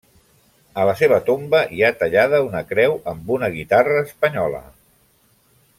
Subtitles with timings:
[0.83, 4.63] A la seva tomba hi ha tallada una creu amb una guitarra espanyola.